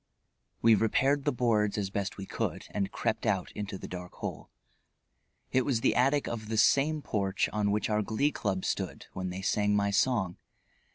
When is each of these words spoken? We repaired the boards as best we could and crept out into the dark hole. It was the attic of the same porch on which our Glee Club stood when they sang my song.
We 0.63 0.73
repaired 0.73 1.25
the 1.25 1.31
boards 1.31 1.77
as 1.77 1.91
best 1.91 2.17
we 2.17 2.25
could 2.25 2.65
and 2.71 2.91
crept 2.91 3.27
out 3.27 3.51
into 3.51 3.77
the 3.77 3.87
dark 3.87 4.13
hole. 4.13 4.49
It 5.51 5.63
was 5.63 5.81
the 5.81 5.93
attic 5.95 6.27
of 6.27 6.47
the 6.49 6.57
same 6.57 7.03
porch 7.03 7.47
on 7.53 7.69
which 7.69 7.87
our 7.87 8.01
Glee 8.01 8.31
Club 8.31 8.65
stood 8.65 9.05
when 9.13 9.29
they 9.29 9.43
sang 9.43 9.75
my 9.75 9.91
song. 9.91 10.37